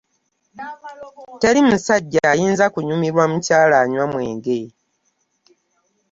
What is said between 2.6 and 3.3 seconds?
kunyumirwa